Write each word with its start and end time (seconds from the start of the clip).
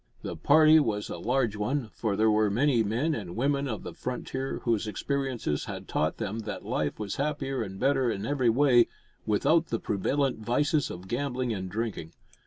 The 0.23 0.35
party 0.35 0.79
was 0.79 1.09
a 1.09 1.19
large 1.19 1.55
one, 1.55 1.91
for 1.93 2.15
there 2.15 2.31
were 2.31 2.49
many 2.49 2.81
men 2.81 3.13
and 3.13 3.35
women 3.35 3.67
of 3.67 3.83
the 3.83 3.93
frontier 3.93 4.57
whose 4.63 4.87
experiences 4.87 5.65
had 5.65 5.87
taught 5.87 6.17
them 6.17 6.39
that 6.39 6.65
life 6.65 6.97
was 6.97 7.17
happier 7.17 7.61
and 7.61 7.79
better 7.79 8.09
in 8.09 8.25
every 8.25 8.49
way 8.49 8.87
without 9.27 9.67
the 9.67 9.79
prevalent 9.79 10.39
vices 10.39 10.89
of 10.89 11.07
gambling 11.07 11.53
and 11.53 11.69
drinking. 11.69 12.13